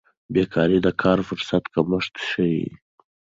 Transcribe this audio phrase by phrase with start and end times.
[0.33, 2.65] بیکاري د کار فرصت کمښت ښيي.